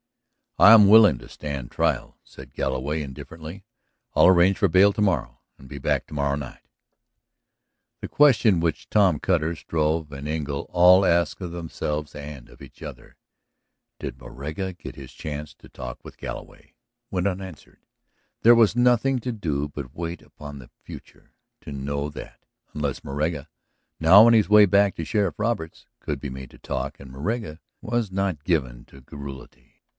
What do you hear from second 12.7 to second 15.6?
other, "Did Moraga get his chance